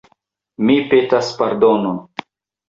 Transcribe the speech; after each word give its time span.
Mi 0.69 0.77
petas 0.93 1.29
pardonon. 1.43 2.01